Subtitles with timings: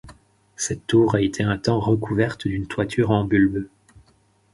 [0.55, 3.67] Cette tour a été un temps recouverte d’une toiture en bulbe.